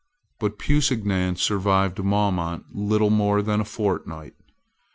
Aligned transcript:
But 0.39 0.57
Pusignan 0.57 1.35
survived 1.35 1.99
Maumont 1.99 2.63
little 2.71 3.11
more 3.11 3.43
than 3.43 3.61
a 3.61 3.65
fortnight. 3.65 4.33